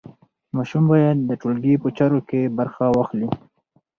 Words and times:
ماشوم 0.55 0.83
باید 0.91 1.17
د 1.29 1.31
ټولګي 1.41 1.73
په 1.83 1.89
چارو 1.97 2.19
کې 2.29 2.53
برخه 2.57 2.83
واخلي. 2.91 3.29